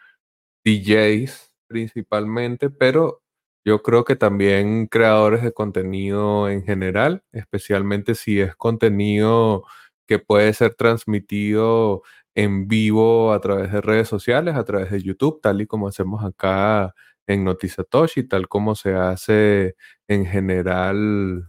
[0.66, 3.22] DJs principalmente, pero
[3.66, 9.66] yo creo que también creadores de contenido en general, especialmente si es contenido
[10.12, 12.04] que puede ser transmitido
[12.36, 16.22] en vivo a través de redes sociales, a través de YouTube, tal y como hacemos
[16.26, 16.94] acá
[17.28, 19.76] en Notizatoshi, tal como se hace
[20.10, 21.48] en general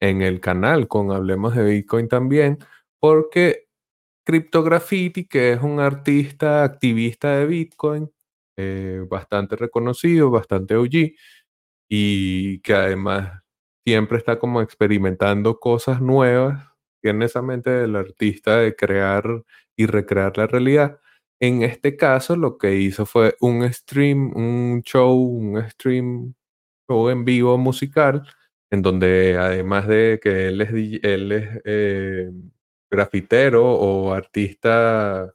[0.00, 2.58] en el canal con Hablemos de Bitcoin también
[2.98, 3.66] porque
[4.24, 8.10] Cryptograffiti, que es un artista activista de Bitcoin,
[8.56, 11.12] eh, bastante reconocido, bastante OG,
[11.90, 13.42] y que además
[13.86, 16.71] siempre está como experimentando cosas nuevas,
[17.02, 19.44] tiene esa mente del artista de crear
[19.76, 21.00] y recrear la realidad.
[21.40, 26.34] En este caso, lo que hizo fue un stream, un show, un stream,
[26.88, 28.22] show en vivo musical,
[28.70, 30.70] en donde además de que él es,
[31.02, 32.30] él es eh,
[32.90, 35.34] grafitero o artista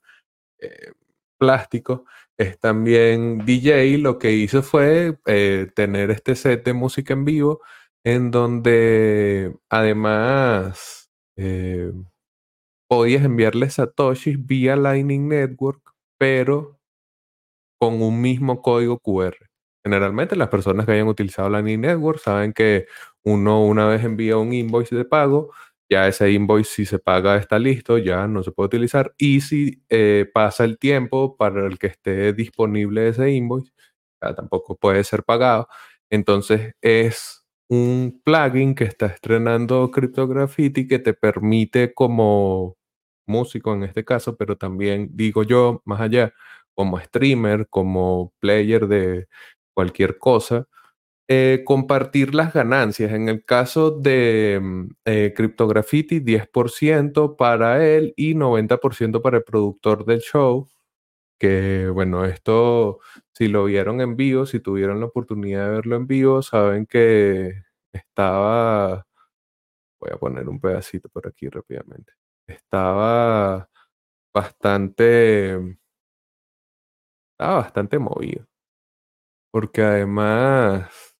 [0.60, 0.91] eh,
[1.38, 2.06] plástico,
[2.38, 3.97] es también DJ.
[3.99, 7.62] Lo que hizo fue eh, tener este set de música en vivo
[8.03, 11.07] en donde además
[11.38, 11.91] eh,
[12.89, 15.82] podías enviarle satoshis vía Lightning Network,
[16.17, 16.80] pero
[17.80, 19.36] con un mismo código QR.
[19.84, 22.88] Generalmente las personas que hayan utilizado Lightning Network saben que
[23.23, 25.52] uno una vez envía un invoice de pago,
[25.89, 29.13] ya ese invoice si se paga está listo, ya no se puede utilizar.
[29.17, 33.71] Y si eh, pasa el tiempo para el que esté disponible ese invoice,
[34.21, 35.67] ya tampoco puede ser pagado.
[36.10, 42.77] Entonces es un plugin que está estrenando Cryptograffiti que te permite como
[43.27, 46.34] músico en este caso, pero también digo yo, más allá,
[46.75, 49.27] como streamer, como player de
[49.73, 50.67] cualquier cosa,
[51.30, 53.12] eh, compartir las ganancias.
[53.13, 60.06] En el caso de mm, eh, Cryptograffiti, 10% para él y 90% para el productor
[60.06, 60.69] del show.
[61.39, 62.99] Que bueno, esto,
[63.38, 67.54] si lo vieron en vivo, si tuvieron la oportunidad de verlo en vivo, saben que
[67.93, 69.06] estaba.
[70.02, 72.13] Voy a poner un pedacito por aquí rápidamente.
[72.47, 73.69] estaba
[74.34, 75.78] bastante,
[77.32, 78.45] estaba bastante movido.
[79.52, 81.13] Porque además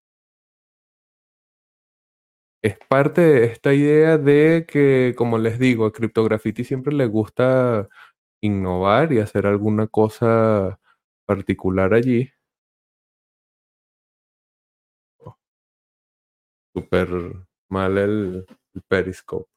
[2.62, 7.88] es parte de esta idea de que, como les digo, a CryptoGraffiti siempre le gusta
[8.41, 10.80] innovar y hacer alguna cosa
[11.27, 12.31] particular allí.
[16.73, 17.09] Súper
[17.69, 19.49] mal el, el Periscope.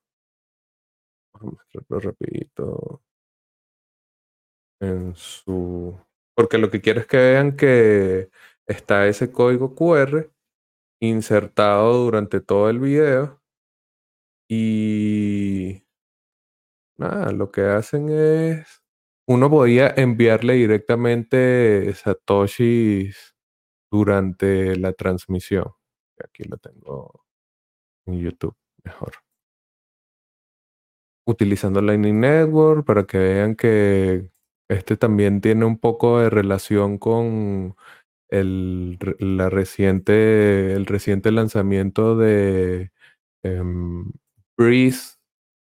[1.41, 3.03] Mostrarlo rapidito.
[4.81, 5.99] En su...
[6.35, 8.31] Porque lo que quiero es que vean que
[8.67, 10.31] está ese código QR
[11.01, 13.41] insertado durante todo el video.
[14.49, 15.85] Y
[16.99, 18.80] nada, lo que hacen es,
[19.31, 23.37] uno podía enviarle directamente satoshis
[23.89, 25.67] durante la transmisión.
[26.19, 27.25] Aquí lo tengo
[28.07, 29.13] en YouTube mejor.
[31.29, 34.29] Utilizando Lightning Network para que vean que
[34.69, 37.77] este también tiene un poco de relación con
[38.31, 42.91] el, la reciente, el reciente lanzamiento de
[43.45, 44.11] em,
[44.59, 45.19] Breeze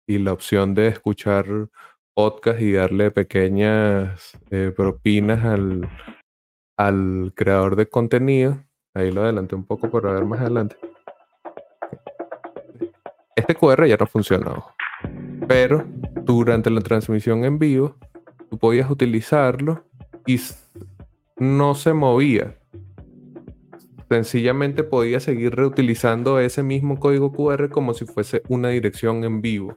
[0.07, 1.71] y la opción de escuchar
[2.17, 5.87] podcast y darle pequeñas eh, propinas al,
[6.79, 8.65] al creador de contenido.
[8.95, 10.77] Ahí lo adelanté un poco para ver más adelante.
[13.37, 14.65] Este QR ya no funcionó.
[15.47, 15.85] Pero
[16.25, 17.97] durante la transmisión en vivo,
[18.49, 19.85] tú podías utilizarlo
[20.27, 20.41] y
[21.37, 22.57] no se movía.
[24.09, 29.77] Sencillamente podía seguir reutilizando ese mismo código QR como si fuese una dirección en vivo.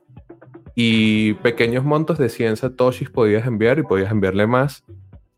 [0.81, 4.85] Y pequeños montos de 100 satoshis podías enviar y podías enviarle más.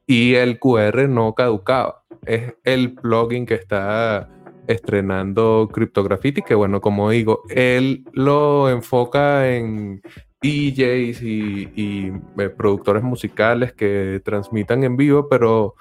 [0.06, 2.04] Y el QR no caducaba.
[2.28, 4.30] Es el plugin que está
[4.68, 10.04] estrenando CryptoGraffiti, que bueno, como digo, él lo enfoca en
[10.44, 15.74] DJs y, eh, productores musicales que transmitan en vivo, pero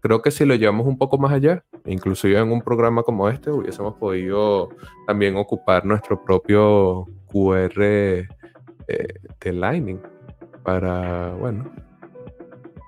[0.00, 3.50] creo que si lo llevamos un poco más allá, inclusive en un programa como este,
[3.50, 4.68] hubiésemos podido
[5.06, 8.26] también ocupar nuestro propio QR
[8.88, 10.00] eh, de Lightning
[10.62, 11.70] para, bueno,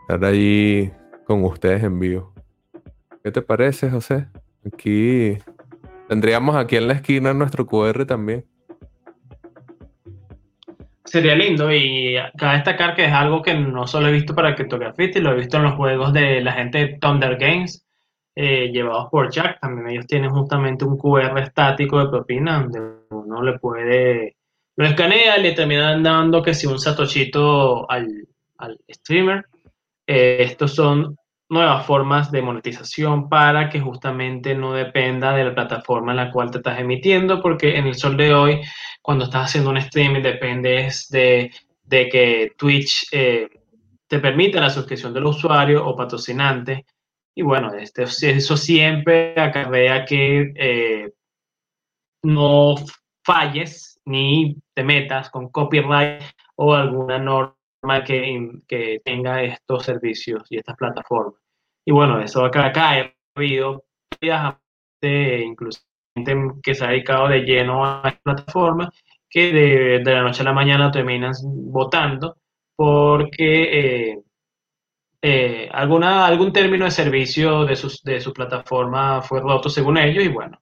[0.03, 0.93] estar ahí
[1.25, 2.33] con ustedes en vivo.
[3.23, 4.27] ¿Qué te parece, José?
[4.67, 5.39] Aquí
[6.09, 8.45] tendríamos aquí en la esquina nuestro QR también.
[11.05, 15.13] Sería lindo y cabe destacar que es algo que no solo he visto para Cryptography,
[15.21, 17.87] lo he visto en los juegos de la gente de Thunder Games,
[18.35, 19.61] eh, llevados por Jack.
[19.61, 22.81] También ellos tienen justamente un QR estático de propina donde
[23.11, 24.38] uno le puede,
[24.79, 29.45] lo escanea le terminan dando que si un satoshito al, al streamer.
[30.07, 31.17] Eh, estos son
[31.49, 36.53] nuevas formas de monetización para que justamente no dependa de la plataforma en la cual
[36.53, 38.61] te estás emitiendo, porque en el sol de hoy,
[39.03, 41.51] cuando estás haciendo un streaming, dependes de,
[41.89, 43.49] que Twitch eh,
[44.07, 46.87] te permita la suscripción del usuario o patrocinante.
[47.35, 51.11] Y bueno, este, eso siempre acarrea que eh,
[52.23, 52.77] no
[53.25, 56.23] falles ni te metas con copyright
[56.57, 57.55] o alguna norma
[58.05, 61.41] que, que tenga estos servicios y estas plataformas.
[61.85, 63.85] Y bueno, eso acá, acá ha habido
[65.01, 65.81] incluso
[66.63, 68.93] que se ha dedicado de lleno a la plataforma,
[69.31, 71.33] que de, de, la noche a la mañana terminan
[71.71, 72.37] votando
[72.77, 74.23] porque eh,
[75.21, 80.25] eh, alguna, algún término de servicio de, sus, de su plataforma fue roto según ellos
[80.25, 80.61] y bueno,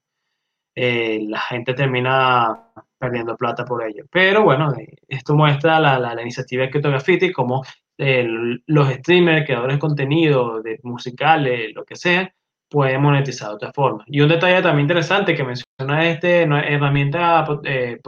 [0.75, 4.05] eh, la gente termina perdiendo plata por ello.
[4.11, 4.73] Pero bueno,
[5.09, 7.63] esto muestra la, la, iniciativa de Cryptography como
[7.99, 12.31] los streamers, creadores de contenido, de musicales, lo que sea,
[12.69, 14.05] pueden monetizar de otra forma.
[14.07, 17.99] Y un detalle también interesante que menciona este herramienta eh,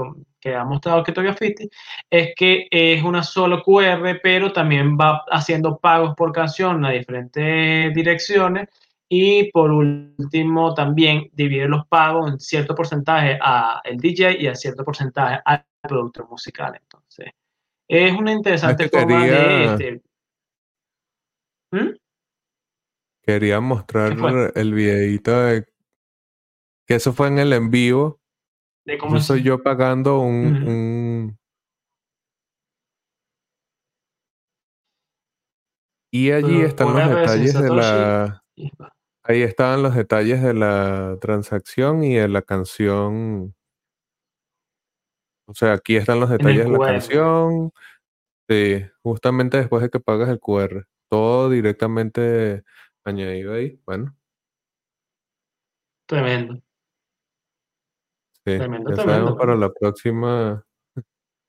[0.40, 1.54] que ha mostrado Cryptography
[2.10, 7.94] es que es una solo QR, pero también va haciendo pagos por canción a diferentes
[7.94, 8.68] direcciones
[9.08, 14.54] y por último, también divide los pagos en cierto porcentaje a el DJ y a
[14.54, 16.78] cierto porcentaje al productor musical.
[16.78, 17.32] Entonces,
[17.88, 19.64] es una interesante forma de...
[19.64, 20.02] Este,
[21.72, 21.96] ¿Mm?
[23.22, 24.16] Quería mostrar
[24.54, 25.64] el videito de
[26.86, 28.20] que eso fue en el en vivo.
[28.84, 31.36] De cómo soy yo pagando un,
[36.10, 38.42] Y allí están los detalles de la...
[39.28, 43.54] Ahí estaban los detalles de la transacción y de la canción.
[45.46, 47.70] O sea, aquí están los detalles de la canción.
[48.48, 50.86] Sí, justamente después de que pagas el QR.
[51.10, 52.64] Todo directamente
[53.04, 53.78] añadido ahí.
[53.84, 54.16] Bueno.
[56.06, 56.54] Tremendo.
[58.46, 60.64] Sí, tremendo, ya sabemos para la próxima,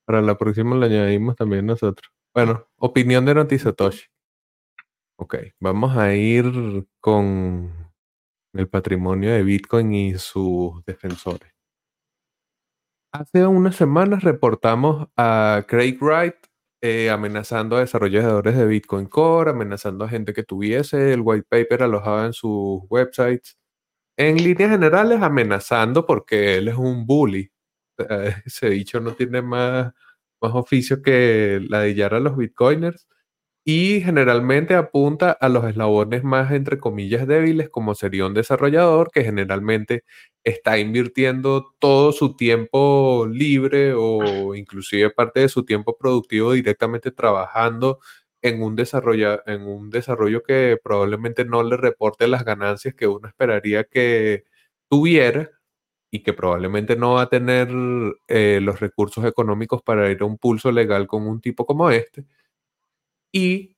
[0.04, 2.12] Para la próxima le añadimos también nosotros.
[2.34, 4.10] Bueno, opinión de Notizatoshi.
[5.22, 6.46] Ok, vamos a ir
[7.02, 7.92] con
[8.54, 11.52] el patrimonio de Bitcoin y sus defensores.
[13.12, 16.36] Hace unas semanas reportamos a Craig Wright
[16.82, 21.84] eh, amenazando a desarrolladores de Bitcoin Core, amenazando a gente que tuviese el white paper
[21.84, 23.58] alojado en sus websites.
[24.18, 27.52] En líneas generales, amenazando porque él es un bully.
[28.46, 29.94] Ese dicho no tiene más,
[30.42, 33.06] más oficio que ladillar a los bitcoiners
[33.72, 39.24] y generalmente apunta a los eslabones más, entre comillas, débiles, como sería un desarrollador que
[39.24, 40.04] generalmente
[40.44, 48.00] está invirtiendo todo su tiempo libre o inclusive parte de su tiempo productivo directamente trabajando
[48.42, 53.28] en un, desarrollo, en un desarrollo que probablemente no le reporte las ganancias que uno
[53.28, 54.46] esperaría que
[54.90, 55.52] tuviera
[56.12, 57.70] y que probablemente no va a tener
[58.28, 62.26] eh, los recursos económicos para ir a un pulso legal con un tipo como este
[63.32, 63.78] y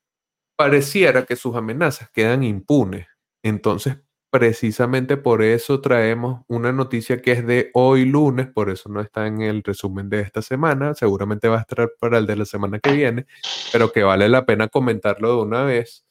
[0.58, 3.08] pareciera que sus amenazas quedan impunes.
[3.44, 3.98] Entonces,
[4.32, 9.28] precisamente por eso traemos una noticia que es de hoy lunes, por eso no está
[9.28, 12.80] en el resumen de esta semana, seguramente va a estar para el de la semana
[12.80, 13.26] que viene,
[13.74, 16.06] pero que vale la pena comentarlo de una vez,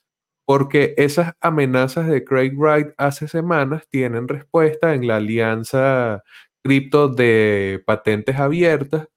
[0.46, 6.22] porque esas amenazas de Craig Wright hace semanas tienen respuesta en la alianza
[6.62, 9.08] cripto de patentes abiertas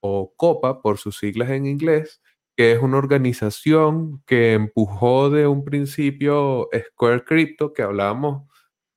[0.00, 2.20] o COPA por sus siglas en inglés,
[2.58, 8.48] que es una organización que empujó de un principio Square Crypto, que hablábamos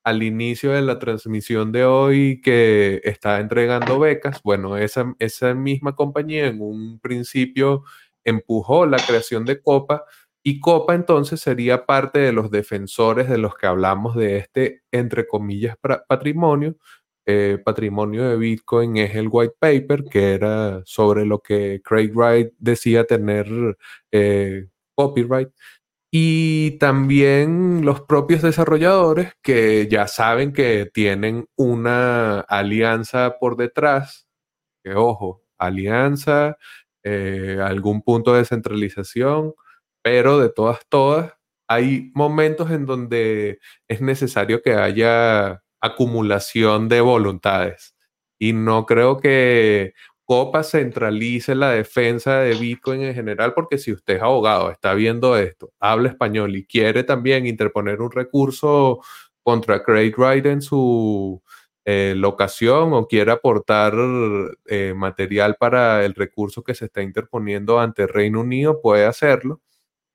[0.04, 4.42] al inicio de la transmisión de hoy, que está entregando becas.
[4.44, 7.84] Bueno, esa, esa misma compañía en un principio
[8.24, 10.06] empujó la creación de Copa
[10.42, 15.28] y Copa entonces sería parte de los defensores de los que hablamos de este, entre
[15.28, 15.76] comillas,
[16.08, 16.78] patrimonio,
[17.26, 22.54] eh, patrimonio de Bitcoin es el white paper, que era sobre lo que Craig Wright
[22.58, 23.78] decía tener
[24.12, 25.50] eh, copyright.
[26.14, 34.28] Y también los propios desarrolladores que ya saben que tienen una alianza por detrás,
[34.84, 36.58] que ojo, alianza,
[37.04, 39.56] eh, algún punto de centralización,
[40.04, 41.34] pero de todas, todas,
[41.68, 47.96] hay momentos en donde es necesario que haya acumulación de voluntades.
[48.40, 49.94] Y no creo que
[50.26, 55.36] Copa centralice la defensa de Bitcoin en general, porque si usted es abogado, está viendo
[55.38, 59.02] esto, habla español y quiere también interponer un recurso
[59.44, 61.44] contra Craig Wright en su
[61.84, 63.94] eh, locación o quiere aportar
[64.68, 69.62] eh, material para el recurso que se está interponiendo ante Reino Unido, puede hacerlo,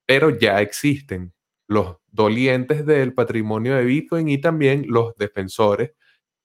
[0.07, 1.35] pero ya existen
[1.69, 5.93] los dolientes del patrimonio de Bitcoin y también los defensores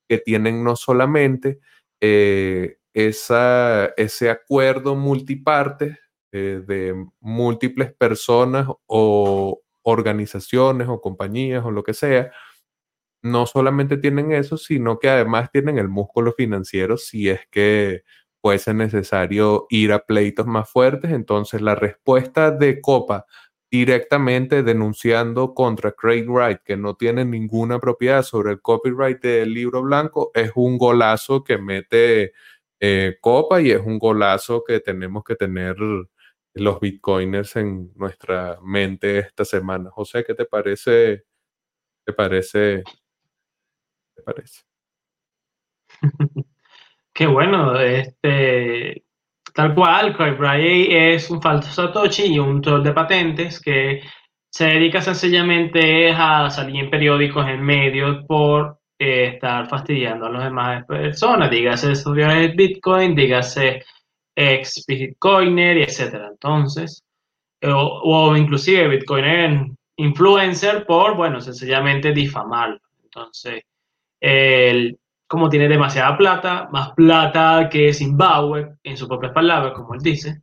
[0.09, 1.59] que tienen no solamente
[2.01, 5.99] eh, esa, ese acuerdo multiparte
[6.34, 12.32] eh, de múltiples personas o organizaciones o compañías o lo que sea,
[13.24, 18.03] no solamente tienen eso, sino que además tienen el músculo financiero si es que
[18.41, 21.11] puede ser necesario ir a pleitos más fuertes.
[21.11, 23.26] Entonces la respuesta de Copa
[23.72, 29.82] directamente denunciando contra Craig Wright, que no tiene ninguna propiedad sobre el copyright del libro
[29.82, 32.34] blanco, es un golazo que mete
[32.82, 35.78] eh, copa y es un golazo que tenemos que tener
[36.53, 39.89] los bitcoiners en nuestra mente esta semana.
[39.89, 41.24] José, ¿qué te parece?
[42.05, 42.84] ¿Te parece?
[44.15, 44.63] ¿Te parece?
[47.13, 49.05] Qué bueno, este,
[49.53, 54.01] Tal cual, Craig Wright es un falso Satoshi y un troll de patentes que
[54.49, 60.43] se dedica sencillamente a salir en periódicos, en medios, por eh, estar fastidiando a las
[60.45, 63.83] demás personas, dígase desarrolladores de Bitcoin, dígase
[64.35, 66.27] ex Bitcoiner, etc.
[66.31, 67.03] Entonces,
[67.63, 72.79] o, o inclusive Bitcoiner influencer por, bueno, sencillamente difamarlo.
[73.03, 73.63] Entonces,
[74.19, 74.97] el
[75.32, 80.41] como tiene demasiada plata, más plata que Zimbabue, en sus propias palabras, como él dice.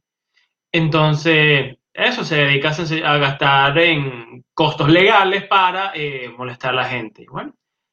[0.72, 2.70] Entonces, eso se dedica
[3.04, 7.26] a gastar en costos legales para eh, molestar a la gente.
[7.30, 7.52] Bueno,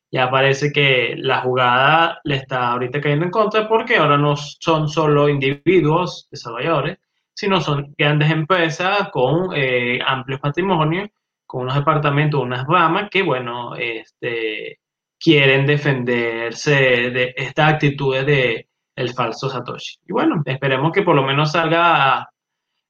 [0.10, 4.88] ya parece que la jugada le está ahorita cayendo en contra porque ahora no son
[4.88, 7.00] solo individuos desarrolladores,
[7.34, 11.10] sino son grandes empresas con eh, amplios patrimonios,
[11.46, 14.80] con unos departamentos, unas ramas que, bueno, este,
[15.26, 19.98] quieren defenderse de estas actitudes de el falso Satoshi.
[20.06, 22.30] Y bueno, esperemos que por lo menos salga a,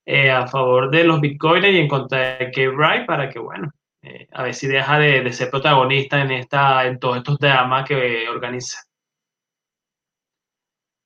[0.05, 3.71] eh, favor de los bitcoins y en contra de K-Wright para que, bueno,
[4.01, 8.27] eh, a ver si deja de, ser protagonista en, esta, en todos estos dramas que
[8.27, 8.81] organiza.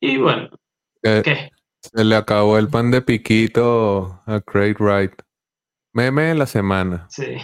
[0.02, 0.50] Y bueno,
[1.04, 1.50] eh, ¿qué?
[1.80, 5.14] Se le acabó el pan de piquito a Craig Wright.
[5.94, 7.06] Meme de la semana.
[7.10, 7.38] Sí.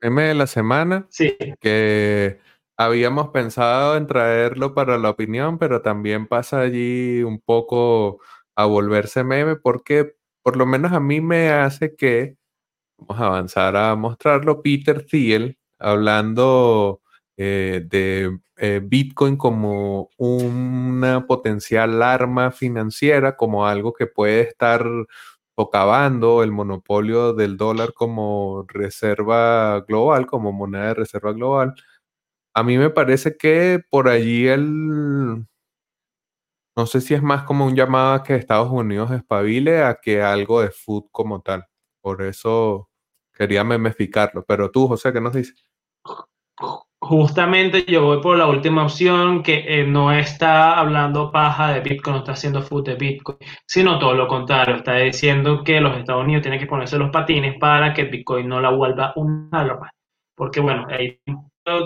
[0.00, 2.40] Meme de la semana Sí, que
[2.78, 8.20] habíamos pensado en traerlo para la opinión, pero también pasa allí un poco
[8.56, 12.36] a volverse meme porque por lo menos a mí me hace que,
[12.98, 17.02] vamos a avanzar a mostrarlo, Peter Thiel hablando
[17.36, 24.84] eh, de eh, Bitcoin como una potencial arma financiera, como algo que puede estar
[25.56, 31.74] socavando el monopolio del dólar como reserva global, como moneda de reserva global.
[32.58, 35.46] A mí me parece que por allí él,
[36.76, 40.22] no sé si es más como un llamado a que Estados Unidos espabile a que
[40.22, 41.66] algo de food como tal.
[42.00, 42.90] Por eso
[43.32, 44.44] quería memeficarlo.
[44.44, 45.64] Pero tú, José, ¿qué nos dices?
[47.00, 52.14] justamente yo voy por la última opción que eh, no está hablando paja de Bitcoin,
[52.14, 56.24] no está haciendo food de Bitcoin, sino todo lo contrario, está diciendo que los Estados
[56.24, 59.90] Unidos tienen que ponerse los patines para que Bitcoin no la vuelva un arma.
[60.34, 61.20] Porque bueno, ahí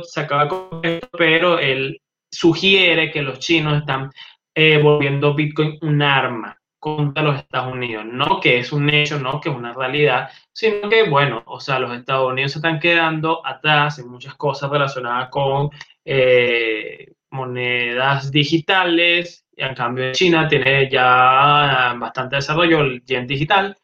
[0.05, 4.11] se acaba con esto, pero él sugiere que los chinos están
[4.55, 8.05] eh, volviendo Bitcoin un arma contra los Estados Unidos.
[8.07, 11.79] No que es un hecho, no que es una realidad, sino que, bueno, o sea,
[11.79, 15.71] los Estados Unidos se están quedando atrás en muchas cosas relacionadas con
[16.05, 19.47] eh, monedas digitales.
[19.57, 23.77] Y en cambio, China tiene ya bastante desarrollo el yen digital,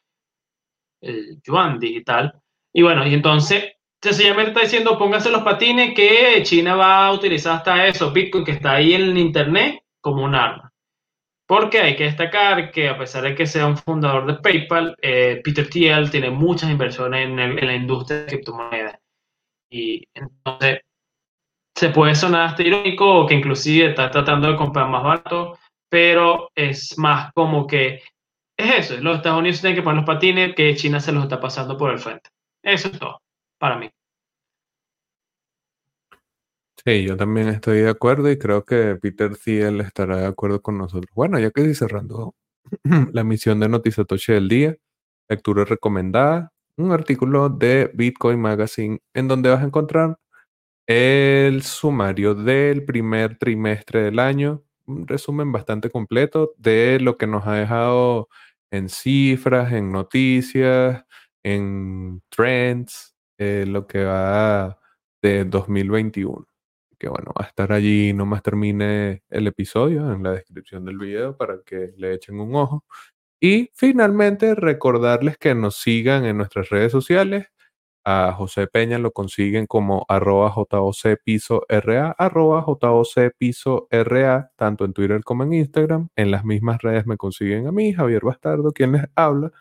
[1.00, 2.34] el yuan digital.
[2.72, 7.56] Y bueno, y entonces sencillamente está diciendo pónganse los patines que China va a utilizar
[7.56, 10.72] hasta eso, Bitcoin que está ahí en Internet como un arma.
[11.46, 15.40] Porque hay que destacar que a pesar de que sea un fundador de PayPal, eh,
[15.42, 18.98] Peter Thiel tiene muchas inversiones en, en la industria de criptomonedas.
[19.70, 20.80] Y entonces
[21.74, 26.50] se puede sonar hasta irónico o que inclusive está tratando de comprar más barato, pero
[26.54, 28.02] es más como que
[28.56, 31.40] es eso, los Estados Unidos tienen que poner los patines que China se los está
[31.40, 32.30] pasando por el frente.
[32.62, 33.20] Eso es todo
[33.58, 33.90] para mí.
[36.84, 40.78] Sí, yo también estoy de acuerdo y creo que Peter Thiel estará de acuerdo con
[40.78, 41.10] nosotros.
[41.14, 42.34] Bueno, ya que estoy cerrando
[43.12, 44.76] la misión de Notizatoche del día,
[45.28, 50.18] lectura recomendada, un artículo de Bitcoin Magazine en donde vas a encontrar
[50.86, 57.46] el sumario del primer trimestre del año, un resumen bastante completo de lo que nos
[57.46, 58.28] ha dejado
[58.70, 61.04] en cifras, en noticias,
[61.42, 64.78] en trends, eh, lo que va
[65.22, 66.46] de 2021
[66.98, 71.36] que bueno, va a estar allí nomás termine el episodio en la descripción del video
[71.36, 72.84] para que le echen un ojo.
[73.40, 77.46] Y finalmente recordarles que nos sigan en nuestras redes sociales.
[78.04, 84.84] A José Peña lo consiguen como arroba JOC piso RA, arroba JOC piso RA, tanto
[84.86, 86.08] en Twitter como en Instagram.
[86.16, 89.52] En las mismas redes me consiguen a mí, Javier Bastardo, quien les habla,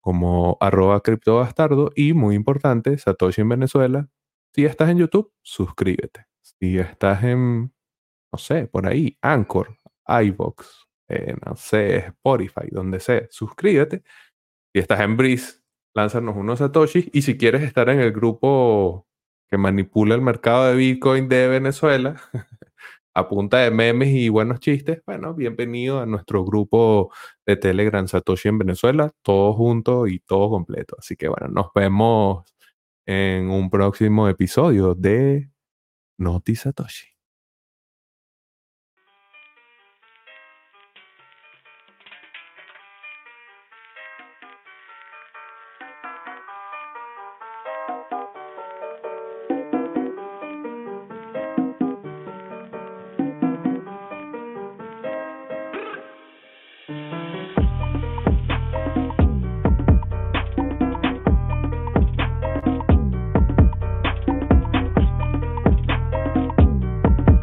[0.00, 1.90] como arroba criptobastardo.
[1.94, 4.08] Y muy importante, Satoshi en Venezuela.
[4.54, 6.26] Si estás en YouTube, suscríbete.
[6.42, 7.72] Si estás en,
[8.32, 9.76] no sé, por ahí, Anchor,
[10.06, 14.02] iVox, eh, no sé, Spotify, donde sea, suscríbete.
[14.72, 15.62] Si estás en Breeze,
[15.94, 17.08] lánzanos unos satoshis.
[17.12, 19.06] Y si quieres estar en el grupo
[19.48, 22.20] que manipula el mercado de Bitcoin de Venezuela,
[23.14, 27.12] a punta de memes y buenos chistes, bueno, bienvenido a nuestro grupo
[27.44, 30.96] de Telegram Satoshi en Venezuela, todo junto y todo completo.
[30.98, 32.44] Así que bueno, nos vemos
[33.06, 35.50] en un próximo episodio de
[36.18, 37.19] Noti Satoshi.